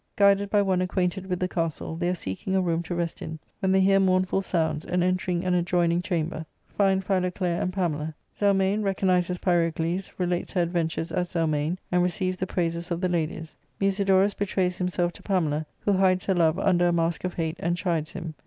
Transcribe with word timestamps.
Guided 0.15 0.49
by 0.49 0.63
one 0.63 0.81
acquainted 0.81 1.27
with 1.27 1.37
the 1.39 1.47
castle, 1.47 1.95
they 1.95 2.09
are 2.09 2.15
seeking 2.15 2.55
a 2.55 2.61
room 2.61 2.81
to 2.81 2.95
rest 2.95 3.21
in, 3.21 3.37
when 3.59 3.71
they 3.71 3.81
hear 3.81 3.99
mournful 3.99 4.41
sounds, 4.41 4.83
and, 4.83 5.03
entering 5.03 5.45
an 5.45 5.53
adjoining 5.53 6.01
chamber, 6.01 6.43
find 6.75 7.03
Philoclea 7.03 7.61
and 7.61 7.69
ARCADIAJ—Bodk 7.69 7.69
IPL 7.69 7.69
3S1 7.69 7.71
Pamela. 7.73 8.15
Zelmane, 8.35 8.83
recognised 8.83 9.29
as 9.29 9.37
Pyrocles*, 9.37 10.11
relates 10.17 10.53
her 10.53 10.61
ad 10.61 10.73
ventures 10.73 11.11
as 11.11 11.29
Zelmane, 11.31 11.77
and 11.91 12.01
receives 12.01 12.37
the 12.39 12.47
praises 12.47 12.89
of 12.89 12.99
the 12.99 13.09
ladies. 13.09 13.55
Musidorus 13.79 14.33
betrays 14.35 14.79
himself 14.79 15.13
to 15.13 15.21
Pamela, 15.21 15.67
who 15.81 15.93
hides 15.93 16.25
her 16.25 16.33
love 16.33 16.57
under 16.57 16.87
a 16.87 16.91
mask 16.91 17.23
of 17.23 17.35
hate 17.35 17.57
and 17.59 17.77
chides 17.77 18.13
him. 18.13 18.33